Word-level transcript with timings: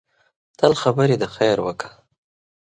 تل 0.59 0.73
خبرې 0.81 1.15
د 1.19 1.23
خیر 1.35 1.57
وکړه 1.65 1.91